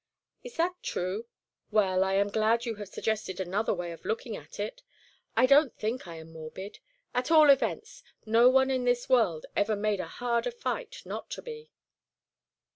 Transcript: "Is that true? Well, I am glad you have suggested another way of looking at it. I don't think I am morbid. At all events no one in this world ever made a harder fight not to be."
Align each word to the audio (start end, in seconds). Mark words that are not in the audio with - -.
"Is 0.43 0.55
that 0.55 0.81
true? 0.81 1.27
Well, 1.69 2.03
I 2.03 2.13
am 2.13 2.29
glad 2.29 2.65
you 2.65 2.73
have 2.77 2.87
suggested 2.89 3.39
another 3.39 3.71
way 3.71 3.91
of 3.91 4.03
looking 4.03 4.35
at 4.35 4.59
it. 4.59 4.81
I 5.37 5.45
don't 5.45 5.77
think 5.77 6.07
I 6.07 6.15
am 6.15 6.33
morbid. 6.33 6.79
At 7.13 7.29
all 7.29 7.51
events 7.51 8.01
no 8.25 8.49
one 8.49 8.71
in 8.71 8.83
this 8.83 9.07
world 9.09 9.45
ever 9.55 9.75
made 9.75 9.99
a 9.99 10.07
harder 10.07 10.49
fight 10.49 11.03
not 11.05 11.29
to 11.37 11.43
be." 11.43 11.69